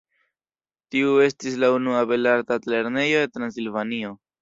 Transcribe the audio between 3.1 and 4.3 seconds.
de Transilvanio.